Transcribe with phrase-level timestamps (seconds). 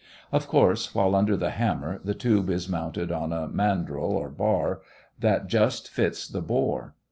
[0.31, 4.81] Of course, while under the hammer, the tube is mounted on a mandrel, or bar,
[5.19, 6.95] that just fits the bore.